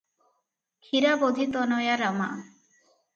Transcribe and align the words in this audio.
"କ୍ଷୀରାବଧିତନୟା 0.87 1.77
Rama". 2.05 2.31